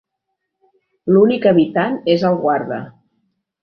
[1.13, 2.85] L'únic habitant és el guarda.